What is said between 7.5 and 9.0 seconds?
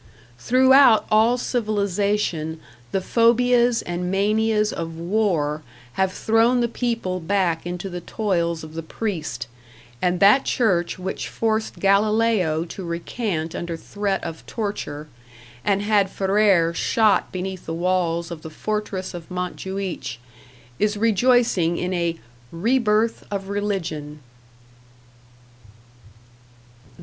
into the toils of the